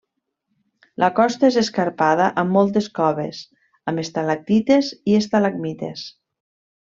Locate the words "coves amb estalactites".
2.99-4.89